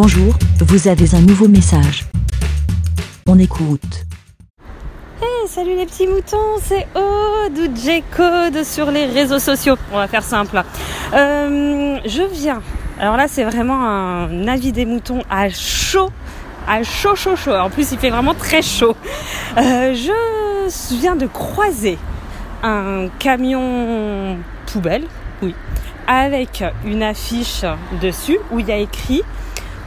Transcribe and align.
Bonjour, 0.00 0.32
vous 0.60 0.86
avez 0.86 1.12
un 1.16 1.20
nouveau 1.20 1.48
message. 1.48 2.04
On 3.26 3.36
écoute. 3.36 4.06
Salut 5.48 5.74
les 5.74 5.86
petits 5.86 6.06
moutons, 6.06 6.60
c'est 6.62 6.86
Aude 6.94 7.76
J-Code 7.76 8.62
sur 8.62 8.92
les 8.92 9.06
réseaux 9.06 9.40
sociaux. 9.40 9.74
On 9.92 9.96
va 9.96 10.06
faire 10.06 10.22
simple. 10.22 10.62
Euh, 11.14 11.98
je 12.06 12.22
viens. 12.32 12.62
Alors 13.00 13.16
là, 13.16 13.26
c'est 13.26 13.42
vraiment 13.42 13.88
un 13.88 14.46
avis 14.46 14.70
des 14.70 14.86
moutons 14.86 15.24
à 15.28 15.48
chaud. 15.48 16.10
À 16.68 16.84
chaud, 16.84 17.16
chaud, 17.16 17.34
chaud. 17.34 17.56
En 17.56 17.68
plus, 17.68 17.90
il 17.90 17.98
fait 17.98 18.10
vraiment 18.10 18.34
très 18.34 18.62
chaud. 18.62 18.94
Euh, 19.56 19.94
je 19.94 20.94
viens 20.94 21.16
de 21.16 21.26
croiser 21.26 21.98
un 22.62 23.08
camion 23.18 24.36
poubelle, 24.72 25.06
oui, 25.42 25.56
avec 26.06 26.62
une 26.84 27.02
affiche 27.02 27.64
dessus 28.00 28.38
où 28.52 28.60
il 28.60 28.68
y 28.68 28.72
a 28.72 28.76
écrit 28.76 29.24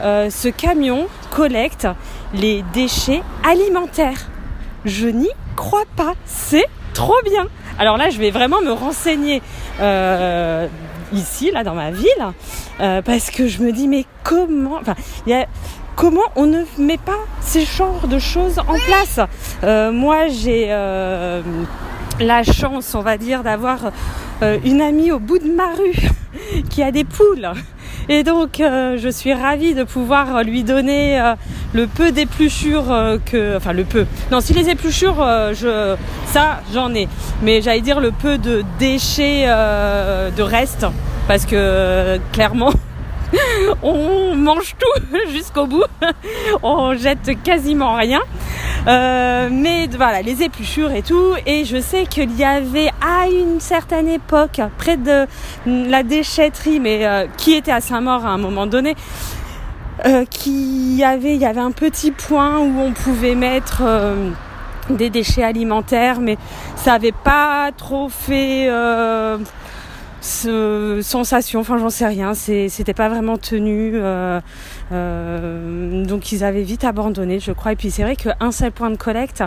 euh, 0.02 0.30
ce 0.30 0.48
camion 0.48 1.06
collecte 1.30 1.86
les 2.34 2.64
déchets 2.72 3.22
alimentaires. 3.48 4.28
Je 4.84 5.06
n'y 5.06 5.30
crois 5.54 5.84
pas, 5.96 6.14
c'est 6.26 6.66
trop 6.92 7.20
bien. 7.24 7.46
Alors 7.78 7.96
là, 7.96 8.10
je 8.10 8.18
vais 8.18 8.30
vraiment 8.30 8.60
me 8.60 8.72
renseigner 8.72 9.42
euh, 9.80 10.66
ici, 11.12 11.50
là, 11.52 11.62
dans 11.62 11.74
ma 11.74 11.92
ville, 11.92 12.08
euh, 12.80 13.00
parce 13.00 13.30
que 13.30 13.46
je 13.46 13.62
me 13.62 13.70
dis, 13.70 13.86
mais 13.86 14.04
comment, 14.24 14.78
enfin, 14.80 14.94
comment 15.94 16.20
on 16.34 16.46
ne 16.46 16.64
met 16.78 16.98
pas 16.98 17.20
ces 17.40 17.64
genres 17.64 18.08
de 18.08 18.18
choses 18.18 18.58
en 18.58 18.74
place? 18.86 19.20
Moi, 19.92 20.26
j'ai 20.28 20.68
la 22.20 22.42
chance, 22.42 22.94
on 22.94 23.02
va 23.02 23.18
dire, 23.18 23.44
d'avoir 23.44 23.92
une 24.64 24.82
amie 24.82 25.12
au 25.12 25.20
bout 25.20 25.38
de 25.38 25.50
ma 25.50 25.68
rue 25.74 26.62
qui 26.70 26.82
a 26.82 26.90
des 26.90 27.04
poules. 27.04 27.52
Et 28.08 28.22
donc, 28.24 28.60
euh, 28.60 28.96
je 28.98 29.08
suis 29.08 29.32
ravie 29.32 29.74
de 29.74 29.84
pouvoir 29.84 30.42
lui 30.42 30.64
donner 30.64 31.20
euh, 31.20 31.34
le 31.72 31.86
peu 31.86 32.12
d'épluchures 32.12 32.90
euh, 32.90 33.18
que, 33.24 33.56
enfin 33.56 33.72
le 33.72 33.84
peu. 33.84 34.06
Non, 34.30 34.40
si 34.40 34.52
les 34.54 34.68
épluchures, 34.68 35.24
je, 35.52 35.96
ça, 36.26 36.60
j'en 36.72 36.94
ai. 36.94 37.08
Mais 37.42 37.62
j'allais 37.62 37.80
dire 37.80 38.00
le 38.00 38.10
peu 38.10 38.38
de 38.38 38.64
déchets, 38.78 39.46
de 39.46 40.42
restes, 40.42 40.86
parce 41.28 41.46
que 41.46 42.18
clairement. 42.32 42.72
on 43.82 44.34
mange 44.36 44.74
tout 44.78 45.16
jusqu'au 45.32 45.66
bout. 45.66 45.84
on 46.62 46.94
jette 46.94 47.42
quasiment 47.42 47.96
rien. 47.96 48.20
Euh, 48.88 49.48
mais 49.50 49.88
voilà, 49.96 50.22
les 50.22 50.42
épluchures 50.42 50.92
et 50.92 51.02
tout. 51.02 51.34
Et 51.46 51.64
je 51.64 51.80
sais 51.80 52.06
qu'il 52.06 52.36
y 52.36 52.44
avait 52.44 52.90
à 53.00 53.28
une 53.28 53.60
certaine 53.60 54.08
époque, 54.08 54.60
près 54.78 54.96
de 54.96 55.26
la 55.66 56.02
déchetterie, 56.02 56.80
mais 56.80 57.06
euh, 57.06 57.26
qui 57.36 57.54
était 57.54 57.72
à 57.72 57.80
Saint-Maur 57.80 58.26
à 58.26 58.30
un 58.30 58.38
moment 58.38 58.66
donné, 58.66 58.94
euh, 60.06 60.24
qui 60.28 61.02
avait, 61.04 61.34
il 61.34 61.40
y 61.40 61.46
avait 61.46 61.60
un 61.60 61.70
petit 61.70 62.10
point 62.10 62.58
où 62.58 62.80
on 62.80 62.92
pouvait 62.92 63.36
mettre 63.36 63.82
des 64.90 65.10
déchets 65.10 65.44
alimentaires, 65.44 66.20
mais 66.20 66.36
ça 66.74 66.94
avait 66.94 67.12
pas 67.12 67.70
trop 67.76 68.08
fait 68.08 68.68
ce, 70.22 71.00
sensation, 71.02 71.60
enfin 71.60 71.78
j'en 71.78 71.90
sais 71.90 72.06
rien, 72.06 72.32
c'était 72.34 72.94
pas 72.94 73.08
vraiment 73.08 73.36
tenu, 73.36 73.92
euh, 73.94 74.40
euh, 74.92 76.04
donc 76.04 76.30
ils 76.30 76.44
avaient 76.44 76.62
vite 76.62 76.84
abandonné, 76.84 77.40
je 77.40 77.50
crois. 77.50 77.72
Et 77.72 77.76
puis 77.76 77.90
c'est 77.90 78.02
vrai 78.02 78.14
qu'un 78.14 78.52
seul 78.52 78.70
point 78.70 78.90
de 78.90 78.96
collecte, 78.96 79.42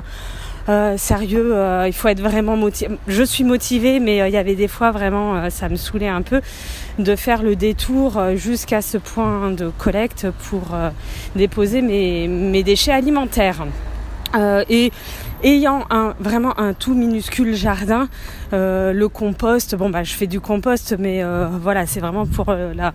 euh, 0.67 0.97
sérieux, 0.97 1.55
il 1.87 1.93
faut 1.93 2.09
être 2.09 2.19
vraiment 2.19 2.57
motivé. 2.57 2.97
Je 3.07 3.23
suis 3.23 3.45
motivée, 3.45 4.01
mais 4.01 4.17
il 4.27 4.33
y 4.33 4.37
avait 4.37 4.55
des 4.55 4.67
fois 4.67 4.91
vraiment, 4.91 5.49
ça 5.49 5.69
me 5.69 5.77
saoulait 5.77 6.09
un 6.09 6.21
peu 6.21 6.41
de 6.99 7.15
faire 7.15 7.41
le 7.41 7.55
détour 7.55 8.21
jusqu'à 8.35 8.81
ce 8.81 8.97
point 8.97 9.51
de 9.51 9.71
collecte 9.77 10.27
pour 10.49 10.75
déposer 11.37 11.81
mes, 11.81 12.27
mes 12.27 12.63
déchets 12.63 12.91
alimentaires. 12.91 13.65
et 14.69 14.91
ayant 15.45 15.85
un, 15.91 16.15
vraiment 16.19 16.59
un 16.59 16.73
tout 16.73 16.93
minuscule 16.93 17.55
jardin, 17.55 18.09
euh, 18.51 18.91
le 18.91 19.07
compost, 19.07 19.75
bon 19.75 19.89
bah 19.89 20.03
je 20.03 20.13
fais 20.13 20.27
du 20.27 20.41
compost, 20.41 20.95
mais 20.97 21.23
euh, 21.23 21.47
voilà, 21.61 21.85
c'est 21.85 21.99
vraiment 21.99 22.25
pour 22.25 22.49
euh, 22.49 22.73
la 22.73 22.93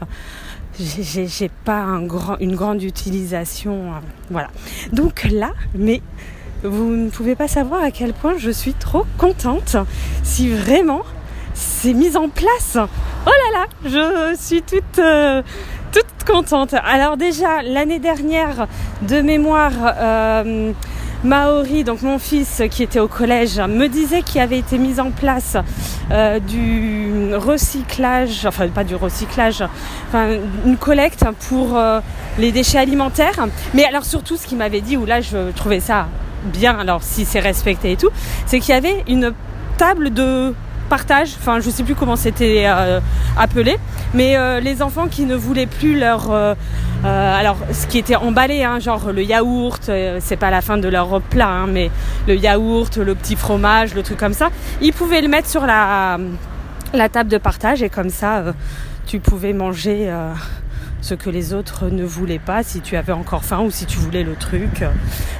j'ai 0.78 1.50
pas 1.64 1.78
un 1.78 2.02
grand, 2.02 2.38
une 2.38 2.54
grande 2.54 2.82
utilisation. 2.82 3.92
voilà. 4.30 4.48
Donc 4.92 5.24
là, 5.30 5.50
mais 5.74 6.00
vous 6.62 6.90
ne 6.90 7.10
pouvez 7.10 7.34
pas 7.34 7.48
savoir 7.48 7.82
à 7.82 7.90
quel 7.90 8.12
point 8.12 8.34
je 8.38 8.50
suis 8.50 8.72
trop 8.72 9.04
contente 9.18 9.76
si 10.22 10.48
vraiment 10.48 11.02
c'est 11.52 11.92
mis 11.92 12.16
en 12.16 12.28
place. 12.28 12.78
Oh 12.78 13.30
là 13.52 13.60
là, 13.60 13.66
je 13.84 14.36
suis 14.40 14.62
toute, 14.62 15.02
toute 15.92 16.24
contente. 16.26 16.74
Alors 16.82 17.16
déjà, 17.18 17.62
l'année 17.62 17.98
dernière, 17.98 18.66
de 19.02 19.20
mémoire, 19.20 19.72
Maori, 21.22 21.84
donc 21.84 22.00
mon 22.00 22.18
fils 22.18 22.62
qui 22.70 22.82
était 22.82 22.98
au 22.98 23.06
collège, 23.06 23.58
me 23.58 23.88
disait 23.88 24.22
qu'il 24.22 24.40
avait 24.40 24.58
été 24.58 24.78
mis 24.78 25.00
en 25.00 25.10
place 25.10 25.58
euh, 26.10 26.40
du 26.40 27.34
recyclage, 27.34 28.46
enfin 28.46 28.68
pas 28.68 28.84
du 28.84 28.94
recyclage, 28.94 29.62
enfin 30.08 30.38
une 30.64 30.78
collecte 30.78 31.22
pour 31.48 31.76
euh, 31.76 32.00
les 32.38 32.52
déchets 32.52 32.78
alimentaires. 32.78 33.46
Mais 33.74 33.84
alors 33.84 34.06
surtout 34.06 34.38
ce 34.38 34.46
qu'il 34.46 34.56
m'avait 34.56 34.80
dit, 34.80 34.96
où 34.96 35.04
là 35.04 35.20
je 35.20 35.50
trouvais 35.50 35.80
ça 35.80 36.06
bien, 36.44 36.78
alors 36.78 37.02
si 37.02 37.26
c'est 37.26 37.40
respecté 37.40 37.92
et 37.92 37.96
tout, 37.96 38.10
c'est 38.46 38.58
qu'il 38.58 38.74
y 38.74 38.78
avait 38.78 39.04
une 39.06 39.34
table 39.76 40.14
de 40.14 40.54
partage, 40.88 41.36
enfin 41.38 41.60
je 41.60 41.68
sais 41.68 41.82
plus 41.82 41.94
comment 41.94 42.16
c'était 42.16 42.64
euh, 42.64 42.98
appelé, 43.38 43.76
mais 44.14 44.36
les 44.62 44.80
enfants 44.80 45.06
qui 45.06 45.26
ne 45.26 45.36
voulaient 45.36 45.66
plus 45.66 45.98
leur, 45.98 46.30
euh, 47.04 47.38
alors 47.38 47.56
ce 47.72 47.86
qui 47.86 47.98
était 47.98 48.16
emballé, 48.16 48.62
hein, 48.62 48.78
genre 48.78 49.12
le 49.12 49.22
yaourt, 49.22 49.90
c'est 50.20 50.36
pas 50.36 50.50
la 50.50 50.60
fin 50.60 50.78
de 50.78 50.88
leur 50.88 51.20
plat, 51.20 51.48
hein, 51.48 51.66
mais 51.66 51.90
le 52.26 52.36
yaourt, 52.36 52.96
le 52.96 53.14
petit 53.14 53.36
fromage, 53.36 53.94
le 53.94 54.02
truc 54.02 54.18
comme 54.18 54.34
ça, 54.34 54.50
ils 54.80 54.92
pouvaient 54.92 55.22
le 55.22 55.28
mettre 55.28 55.48
sur 55.48 55.66
la, 55.66 56.18
la 56.92 57.08
table 57.08 57.30
de 57.30 57.38
partage 57.38 57.82
et 57.82 57.88
comme 57.88 58.10
ça 58.10 58.44
tu 59.06 59.18
pouvais 59.18 59.52
manger 59.52 60.12
ce 61.00 61.14
que 61.14 61.30
les 61.30 61.54
autres 61.54 61.88
ne 61.88 62.04
voulaient 62.04 62.38
pas 62.38 62.62
si 62.62 62.80
tu 62.80 62.96
avais 62.96 63.12
encore 63.12 63.44
faim 63.44 63.60
ou 63.60 63.70
si 63.70 63.86
tu 63.86 63.98
voulais 63.98 64.22
le 64.22 64.34
truc. 64.34 64.84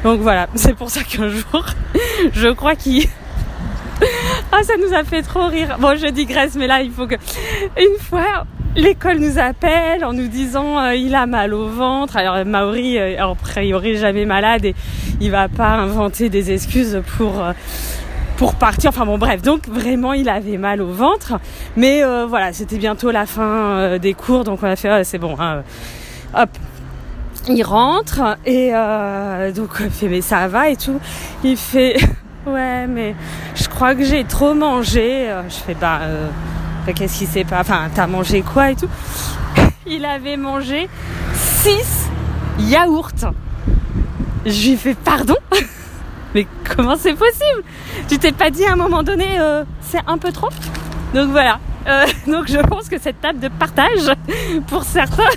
Donc 0.05 0.21
voilà, 0.21 0.49
c'est 0.55 0.75
pour 0.75 0.91
ça 0.91 1.03
qu'un 1.03 1.29
jour, 1.29 1.67
je 2.33 2.49
crois 2.49 2.75
qu'il 2.75 3.07
ah, 4.53 4.63
ça 4.63 4.75
nous 4.79 4.95
a 4.95 5.05
fait 5.05 5.23
trop 5.23 5.47
rire. 5.47 5.77
Bon, 5.79 5.95
je 5.97 6.07
digresse, 6.07 6.55
mais 6.55 6.67
là, 6.67 6.81
il 6.81 6.91
faut 6.91 7.07
que. 7.07 7.17
Une 7.77 7.99
fois, 8.01 8.47
l'école 8.77 9.19
nous 9.19 9.39
appelle 9.39 10.05
en 10.05 10.13
nous 10.13 10.29
disant 10.29 10.79
euh, 10.79 10.95
il 10.95 11.15
a 11.15 11.27
mal 11.27 11.55
au 11.55 11.69
ventre. 11.69 12.17
Alors, 12.17 12.45
Maori, 12.45 12.99
euh, 12.99 13.23
a 13.23 13.35
priori, 13.35 13.97
jamais 13.97 14.25
malade 14.25 14.65
et 14.65 14.75
il 15.21 15.31
va 15.31 15.49
pas 15.49 15.71
inventer 15.71 16.29
des 16.29 16.53
excuses 16.53 17.03
pour. 17.17 17.43
Euh, 17.43 17.53
pour 18.37 18.55
partir, 18.55 18.89
enfin 18.89 19.05
bon 19.05 19.19
bref, 19.19 19.43
donc 19.43 19.69
vraiment 19.69 20.15
il 20.15 20.31
avait 20.31 20.57
mal 20.57 20.81
au 20.81 20.91
ventre, 20.91 21.35
mais 21.77 22.03
voilà 22.27 22.55
c'était 22.55 22.79
bientôt 22.79 23.11
la 23.11 23.27
fin 23.27 23.99
des 23.99 24.15
cours, 24.15 24.45
donc 24.45 24.61
on 24.63 24.67
a 24.67 24.77
fait 24.77 25.05
c'est 25.05 25.19
bon, 25.19 25.37
hein, 25.39 25.63
hop, 26.35 26.49
il 27.51 27.63
rentre 27.63 28.39
et 28.47 28.73
donc 29.55 29.73
il 29.81 29.91
fait 29.91 30.09
mais 30.09 30.23
ça 30.23 30.49
va 30.49 30.71
et 30.71 30.77
tout. 30.77 30.99
Il 31.45 31.59
fait 31.59 31.99
Ouais, 32.47 32.87
mais 32.87 33.15
je 33.55 33.69
crois 33.69 33.95
que 33.95 34.03
j'ai 34.03 34.25
trop 34.25 34.55
mangé. 34.55 35.29
Euh, 35.29 35.43
je 35.49 35.57
fais, 35.57 35.75
bah, 35.75 36.01
euh, 36.03 36.29
qu'est-ce 36.95 37.19
qui 37.19 37.27
s'est 37.27 37.45
pas. 37.45 37.61
Enfin, 37.61 37.89
t'as 37.95 38.07
mangé 38.07 38.43
quoi 38.43 38.71
et 38.71 38.77
tout? 38.77 38.89
Il 39.87 40.05
avait 40.05 40.37
mangé 40.37 40.89
6 41.35 42.11
yaourts. 42.59 43.33
Je 44.47 44.71
lui 44.71 44.77
fais, 44.77 44.95
pardon? 44.95 45.37
Mais 46.35 46.47
comment 46.65 46.97
c'est 46.97 47.15
possible? 47.15 47.63
Tu 48.09 48.19
t'es 48.19 48.33
pas 48.33 48.51
dit 48.51 48.65
à 48.65 48.73
un 48.73 48.77
moment 48.77 49.03
donné, 49.03 49.39
euh, 49.39 49.65
c'est 49.81 50.01
un 50.07 50.19
peu 50.19 50.33
trop? 50.33 50.49
Donc 51.15 51.31
voilà. 51.31 51.59
donc 52.27 52.47
je 52.47 52.59
pense 52.59 52.89
que 52.89 52.99
cette 52.99 53.21
table 53.21 53.41
de 53.41 53.49
partage, 53.49 54.13
pour 54.69 54.85
certains, 54.85 55.31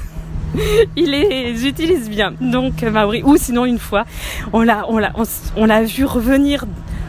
il 0.95 1.11
les 1.11 1.65
utilise 1.65 2.09
bien. 2.09 2.33
Donc 2.39 2.81
Maori, 2.83 3.23
ou 3.23 3.37
sinon 3.37 3.65
une 3.65 3.79
fois, 3.79 4.05
on 4.51 4.63
l'a 4.63 5.83
vu 5.83 6.05
revenir 6.05 6.65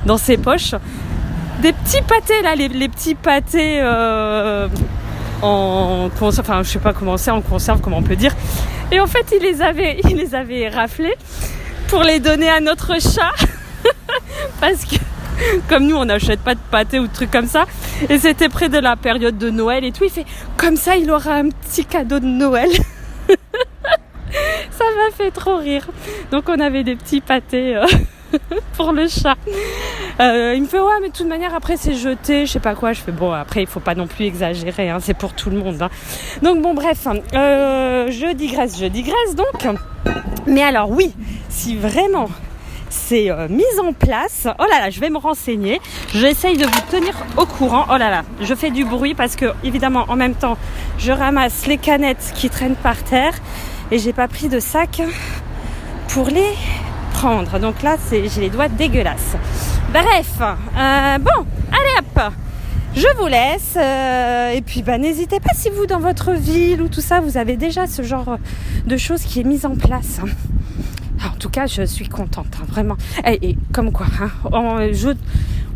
dans 0.06 0.18
ses 0.18 0.36
poches 0.36 0.74
des 1.64 1.72
petits 1.72 2.02
pâtés 2.02 2.42
là, 2.42 2.54
les, 2.54 2.88
petits 2.90 3.14
pâtés 3.14 3.78
euh, 3.80 4.68
en 5.40 6.10
conserve, 6.10 6.46
enfin 6.46 6.62
je 6.62 6.68
sais 6.68 6.78
pas 6.78 6.92
comment 6.92 7.16
c'est 7.16 7.30
en 7.30 7.40
conserve, 7.40 7.80
comment 7.80 7.96
on 7.96 8.02
peut 8.02 8.16
dire. 8.16 8.34
Et 8.92 9.00
en 9.00 9.06
fait 9.06 9.34
il 9.34 9.42
les 9.42 9.62
avait, 9.62 10.68
raflés 10.74 11.14
pour 11.88 12.02
les 12.02 12.20
donner 12.20 12.50
à 12.50 12.60
notre 12.60 13.00
chat. 13.00 13.32
Parce 14.60 14.84
que 14.84 14.96
comme 15.66 15.86
nous 15.86 15.96
on 15.96 16.04
n'achète 16.04 16.40
pas 16.40 16.54
de 16.54 16.60
pâté 16.70 16.98
ou 16.98 17.06
de 17.06 17.12
trucs 17.14 17.30
comme 17.30 17.48
ça. 17.48 17.64
Et 18.10 18.18
c'était 18.18 18.50
près 18.50 18.68
de 18.68 18.78
la 18.78 18.96
période 18.96 19.38
de 19.38 19.48
Noël 19.48 19.84
et 19.84 19.92
tout. 19.92 20.04
Il 20.04 20.10
fait 20.10 20.26
comme 20.58 20.76
ça 20.76 20.96
il 20.96 21.10
aura 21.10 21.36
un 21.36 21.48
petit 21.48 21.86
cadeau 21.86 22.20
de 22.20 22.26
Noël. 22.26 22.68
Ça 24.70 24.84
m'a 24.84 25.16
fait 25.16 25.30
trop 25.30 25.56
rire. 25.56 25.86
Donc 26.30 26.50
on 26.50 26.60
avait 26.60 26.84
des 26.84 26.94
petits 26.94 27.22
pâtés 27.22 27.74
euh, 27.74 27.86
pour 28.76 28.92
le 28.92 29.08
chat. 29.08 29.38
Euh, 30.20 30.52
il 30.54 30.62
me 30.62 30.68
fait 30.68 30.78
ouais 30.78 31.00
mais 31.02 31.08
de 31.08 31.12
toute 31.12 31.26
manière 31.26 31.54
après 31.54 31.76
c'est 31.76 31.94
jeté, 31.94 32.46
je 32.46 32.52
sais 32.52 32.60
pas 32.60 32.74
quoi. 32.74 32.92
Je 32.92 33.00
fais 33.00 33.12
bon 33.12 33.32
après 33.32 33.62
il 33.62 33.66
faut 33.66 33.80
pas 33.80 33.94
non 33.94 34.06
plus 34.06 34.24
exagérer, 34.26 34.88
hein, 34.90 34.98
c'est 35.00 35.14
pour 35.14 35.32
tout 35.32 35.50
le 35.50 35.58
monde. 35.58 35.82
hein. 35.82 35.90
Donc 36.42 36.62
bon 36.62 36.72
bref, 36.74 37.06
euh, 37.34 38.10
je 38.10 38.32
digresse, 38.32 38.78
je 38.78 38.86
digresse 38.86 39.34
donc. 39.34 39.76
Mais 40.46 40.62
alors 40.62 40.90
oui, 40.90 41.12
si 41.48 41.76
vraiment 41.76 42.28
c'est 42.90 43.28
euh, 43.28 43.48
mis 43.48 43.64
en 43.82 43.92
place, 43.92 44.46
oh 44.60 44.64
là 44.70 44.78
là, 44.78 44.90
je 44.90 45.00
vais 45.00 45.10
me 45.10 45.18
renseigner. 45.18 45.80
J'essaye 46.14 46.56
de 46.56 46.64
vous 46.64 46.80
tenir 46.92 47.12
au 47.36 47.44
courant. 47.44 47.86
Oh 47.92 47.96
là 47.96 48.08
là, 48.10 48.22
je 48.40 48.54
fais 48.54 48.70
du 48.70 48.84
bruit 48.84 49.14
parce 49.14 49.34
que 49.34 49.46
évidemment 49.64 50.04
en 50.08 50.14
même 50.16 50.34
temps 50.34 50.56
je 50.98 51.10
ramasse 51.10 51.66
les 51.66 51.76
canettes 51.78 52.32
qui 52.36 52.50
traînent 52.50 52.76
par 52.76 53.02
terre 53.02 53.34
et 53.90 53.98
j'ai 53.98 54.12
pas 54.12 54.28
pris 54.28 54.48
de 54.48 54.60
sac 54.60 55.02
pour 56.08 56.28
les 56.28 56.52
prendre. 57.14 57.58
Donc 57.58 57.82
là, 57.82 57.96
c'est, 58.00 58.28
j'ai 58.28 58.42
les 58.42 58.50
doigts 58.50 58.68
dégueulasses. 58.68 59.36
Bref, 59.94 60.40
euh, 60.40 61.18
bon, 61.18 61.46
allez 61.70 61.94
hop, 62.00 62.32
je 62.96 63.06
vous 63.16 63.28
laisse. 63.28 63.76
euh, 63.76 64.50
et 64.50 64.60
puis, 64.60 64.82
bah, 64.82 64.98
n'hésitez 64.98 65.38
pas 65.38 65.54
si 65.54 65.70
vous, 65.70 65.86
dans 65.86 66.00
votre 66.00 66.32
ville 66.32 66.82
ou 66.82 66.88
tout 66.88 67.00
ça, 67.00 67.20
vous 67.20 67.36
avez 67.36 67.56
déjà 67.56 67.86
ce 67.86 68.02
genre 68.02 68.38
de 68.88 68.96
choses 68.96 69.22
qui 69.22 69.38
est 69.38 69.44
mise 69.44 69.64
en 69.64 69.76
place. 69.76 70.18
En 71.24 71.36
tout 71.38 71.48
cas, 71.48 71.66
je 71.66 71.82
suis 71.86 72.08
contente, 72.08 72.48
hein, 72.60 72.64
vraiment. 72.68 72.96
Et, 73.24 73.50
et 73.50 73.58
comme 73.72 73.92
quoi, 73.92 74.06
hein, 74.20 74.30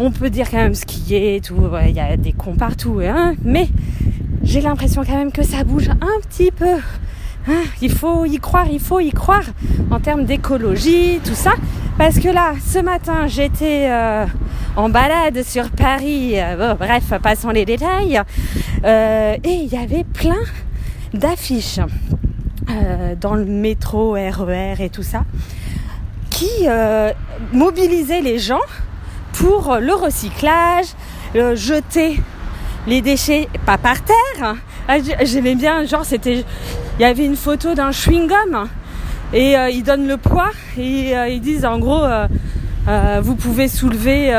on, 0.01 0.11
peut 0.11 0.31
dire 0.31 0.51
quand 0.51 0.57
même 0.57 0.75
skier 0.75 1.37
et 1.37 1.41
tout. 1.41 1.55
ouais, 1.55 1.91
Il 1.91 1.97
y 1.97 2.01
a 2.01 2.17
des 2.17 2.33
cons 2.33 2.57
partout, 2.57 3.01
hein, 3.01 3.35
mais 3.45 3.69
j'ai 4.43 4.61
l'impression 4.61 5.05
quand 5.05 5.17
même 5.17 5.31
que 5.31 5.45
ça 5.45 5.63
bouge 5.63 5.91
un 5.91 6.21
petit 6.29 6.51
peu. 6.51 6.75
Hein, 7.47 7.63
il 7.81 7.93
faut 7.93 8.25
y 8.25 8.39
croire, 8.39 8.67
il 8.69 8.81
faut 8.81 8.99
y 8.99 9.11
croire 9.13 9.45
en 9.93 10.01
termes 10.01 10.25
d'écologie, 10.25 11.21
tout 11.25 11.37
ça. 11.37 11.53
Parce 11.99 12.21
que 12.21 12.29
là, 12.29 12.53
ce 12.65 12.79
matin, 12.79 13.27
j'étais 13.27 13.89
euh, 13.91 14.25
en 14.77 14.89
balade 14.89 15.43
sur 15.43 15.69
Paris. 15.71 16.41
euh, 16.41 16.75
bref, 16.75 17.13
passons 17.23 17.51
les 17.51 17.65
détails. 17.65 18.21
Euh, 18.85 19.35
et 19.43 19.53
il 19.55 19.67
y 19.67 19.77
avait 19.77 20.05
plein 20.05 20.39
d'affiches 21.13 21.81
dans 23.21 23.35
le 23.35 23.47
métro, 23.47 24.13
RER 24.13 24.75
et 24.79 24.91
tout 24.91 25.03
ça, 25.03 25.25
qui 26.29 26.67
mobilisaient 27.53 28.21
les 28.21 28.39
gens 28.39 28.61
pour 29.33 29.79
le 29.81 29.95
recyclage, 29.95 30.85
jeter 31.55 32.21
les 32.87 33.01
déchets 33.01 33.49
pas 33.65 33.79
par 33.79 34.03
terre. 34.03 34.55
Ah, 34.87 34.99
j- 34.99 35.13
J'aimais 35.23 35.55
bien, 35.55 35.87
genre 35.87 36.05
c'était, 36.05 36.45
il 36.99 37.03
y 37.03 37.05
avait 37.07 37.25
une 37.25 37.37
photo 37.37 37.75
d'un 37.75 37.91
chewing-gum 37.91 38.67
et 39.33 39.57
euh, 39.57 39.71
ils 39.71 39.83
donnent 39.83 40.09
le 40.09 40.17
poids 40.17 40.51
et 40.79 41.17
euh, 41.17 41.29
ils 41.29 41.41
disent 41.41 41.65
en 41.65 41.79
gros, 41.79 42.05
euh, 42.05 42.27
vous 43.23 43.35
pouvez 43.35 43.69
soulever 43.69 44.33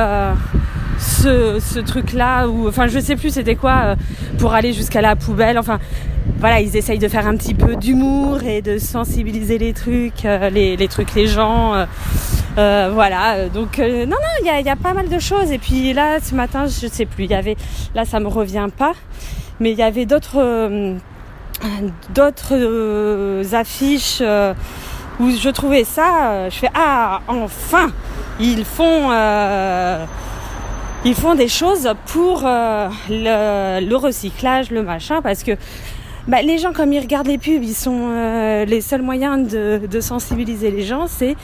ce, 0.97 1.59
ce 1.59 1.80
truc-là 1.80 2.47
ou 2.47 2.68
enfin 2.68 2.88
je 2.88 3.00
sais 3.00 3.15
plus 3.15 3.30
c'était 3.31 3.56
quoi 3.56 3.95
pour 4.38 4.53
aller 4.53 4.74
jusqu'à 4.74 5.01
la 5.01 5.15
poubelle. 5.15 5.57
Enfin 5.57 5.80
voilà, 6.39 6.59
ils 6.62 6.75
essayent 6.75 7.00
de 7.00 7.07
faire 7.07 7.27
un 7.27 7.36
petit 7.36 7.53
peu 7.53 7.75
d'humour 7.75 8.44
et 8.44 8.62
de 8.62 8.77
sensibiliser 8.77 9.57
les 9.57 9.74
trucs, 9.74 10.24
les, 10.24 10.75
les 10.77 10.88
trucs, 10.88 11.13
les 11.15 11.27
gens. 11.27 11.86
euh, 12.57 12.89
voilà, 12.94 13.47
donc 13.50 13.80
euh, 13.80 14.06
non, 14.06 14.15
non, 14.15 14.33
il 14.41 14.45
y 14.47 14.50
a, 14.50 14.59
y 14.62 14.69
a 14.69 14.75
pas 14.75 14.94
mal 14.94 15.09
de 15.09 15.19
choses. 15.19 15.51
Et 15.51 15.57
puis 15.57 15.94
là, 15.94 16.19
ce 16.21 16.36
matin, 16.36 16.65
je 16.68 16.88
sais 16.88 17.06
plus, 17.06 17.25
il 17.25 17.31
y 17.31 17.36
avait, 17.36 17.56
là, 17.95 18.06
ça 18.06 18.19
me 18.19 18.27
revient 18.27 18.68
pas, 18.77 18.94
mais 19.59 19.71
il 19.71 19.77
y 19.77 19.83
avait 19.83 20.06
d'autres, 20.06 20.38
euh, 20.38 20.95
d'autres 22.13 22.53
euh, 22.53 23.44
affiches 23.53 24.19
euh, 24.21 24.53
où 25.19 25.29
je 25.31 25.50
trouvais 25.50 25.83
ça. 25.83 26.31
euh, 26.31 26.50
je 26.50 26.57
fais 26.57 26.69
ah, 26.73 27.21
enfin, 27.27 27.91
ils 28.39 28.65
font. 28.65 29.11
ils 31.06 31.15
font 31.15 31.35
des 31.35 31.47
choses 31.47 31.89
pour 32.07 32.41
le, 32.44 33.95
recyclage, 33.95 34.71
le 34.71 34.83
machin, 34.83 35.21
parce 35.21 35.44
que 35.44 35.51
bah, 36.27 36.41
les 36.41 36.57
gens, 36.57 36.73
comme 36.73 36.94
ils 36.94 37.00
regardent 37.00 37.27
les 37.27 37.38
pubs, 37.38 37.63
ils 37.63 37.73
sont 37.73 38.09
les 38.65 38.81
seuls 38.81 39.01
moyens 39.01 39.47
de, 39.50 39.81
de 39.89 40.00
sensibiliser 40.01 40.71
les 40.71 40.83
gens, 40.83 41.07
c'est 41.07 41.35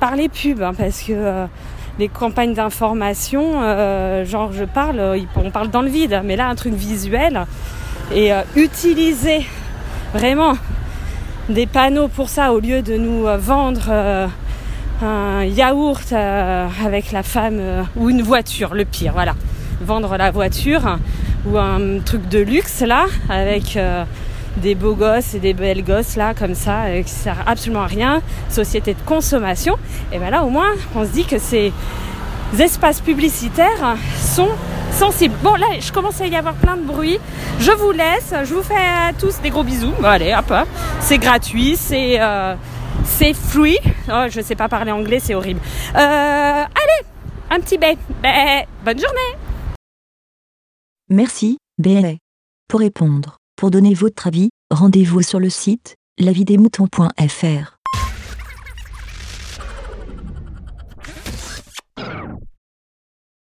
par 0.00 0.16
les 0.16 0.28
pubs, 0.28 0.62
hein, 0.62 0.72
parce 0.76 1.02
que 1.02 1.46
les 1.98 2.08
campagnes 2.08 2.54
d'information, 2.54 3.62
euh, 3.62 4.24
genre 4.24 4.52
je 4.52 4.64
parle, 4.64 5.00
on 5.36 5.50
parle 5.50 5.68
dans 5.68 5.82
le 5.82 5.88
vide, 5.88 6.22
mais 6.24 6.36
là 6.36 6.48
un 6.48 6.54
truc 6.54 6.74
visuel 6.74 7.46
et 8.14 8.32
euh, 8.32 8.42
utiliser 8.56 9.46
vraiment 10.12 10.54
des 11.48 11.66
panneaux 11.66 12.08
pour 12.08 12.28
ça 12.28 12.52
au 12.52 12.60
lieu 12.60 12.82
de 12.82 12.96
nous 12.96 13.26
euh, 13.26 13.36
vendre 13.36 13.86
euh, 13.88 14.26
un 15.02 15.44
yaourt 15.44 16.12
euh, 16.12 16.68
avec 16.84 17.12
la 17.12 17.22
femme 17.22 17.86
ou 17.96 18.10
une 18.10 18.22
voiture, 18.22 18.74
le 18.74 18.84
pire, 18.84 19.12
voilà. 19.12 19.34
Vendre 19.80 20.16
la 20.16 20.30
voiture 20.30 20.98
ou 21.46 21.58
un 21.58 21.98
truc 22.04 22.28
de 22.28 22.38
luxe 22.38 22.82
là 22.82 23.06
avec 23.28 23.76
des 24.58 24.76
beaux 24.76 24.94
gosses 24.94 25.34
et 25.34 25.40
des 25.40 25.54
belles 25.54 25.82
gosses 25.82 26.14
là 26.14 26.34
comme 26.34 26.54
ça 26.54 26.84
qui 27.04 27.10
sert 27.10 27.38
absolument 27.48 27.82
à 27.82 27.86
rien, 27.86 28.22
société 28.48 28.94
de 28.94 29.00
consommation. 29.04 29.76
Et 30.12 30.20
ben 30.20 30.30
là 30.30 30.44
au 30.44 30.50
moins 30.50 30.70
on 30.94 31.04
se 31.04 31.10
dit 31.10 31.24
que 31.24 31.40
ces 31.40 31.72
espaces 32.60 33.00
publicitaires 33.00 33.96
sont 34.20 34.50
sensibles. 34.92 35.34
Bon 35.42 35.54
là 35.54 35.66
je 35.80 35.92
commence 35.92 36.20
à 36.20 36.26
y 36.26 36.36
avoir 36.36 36.54
plein 36.54 36.76
de 36.76 36.82
bruit. 36.82 37.18
Je 37.58 37.72
vous 37.72 37.92
laisse, 37.92 38.34
je 38.44 38.54
vous 38.54 38.62
fais 38.62 38.74
à 38.74 39.12
tous 39.18 39.40
des 39.40 39.50
gros 39.50 39.64
bisous. 39.64 39.92
Allez 40.04 40.34
hop, 40.34 40.52
c'est 41.00 41.18
gratuit, 41.18 41.76
c'est 41.76 42.20
euh, 42.20 42.54
free. 43.34 43.78
Oh, 44.08 44.26
je 44.28 44.40
sais 44.40 44.56
pas 44.56 44.68
parler 44.68 44.92
anglais, 44.92 45.20
c'est 45.20 45.34
horrible. 45.34 45.60
Euh, 45.94 45.98
allez, 45.98 47.06
un 47.50 47.60
petit 47.60 47.78
bé. 47.78 47.96
Bé. 48.22 48.66
Bonne 48.84 48.98
journée. 48.98 49.38
Merci, 51.08 51.58
BLA. 51.78 52.14
Pour 52.68 52.80
répondre, 52.80 53.36
pour 53.56 53.70
donner 53.70 53.94
votre 53.94 54.26
avis, 54.26 54.50
rendez-vous 54.70 55.22
sur 55.22 55.38
le 55.38 55.50
site 55.50 55.94
lavidemouton.fr. 56.18 57.81